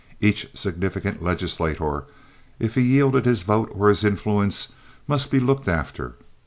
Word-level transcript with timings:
Each 0.19 0.47
significant 0.57 1.21
legislator, 1.21 2.05
if 2.57 2.73
he 2.73 2.81
yielded 2.81 3.27
his 3.27 3.43
vote 3.43 3.69
or 3.71 3.87
his 3.89 4.03
influence, 4.03 4.69
must 5.07 5.29
be 5.29 5.39
looked 5.39 5.67
after. 5.67 6.15